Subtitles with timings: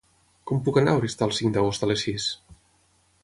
[0.51, 2.25] Com puc anar a Oristà el cinc d'agost a les sis?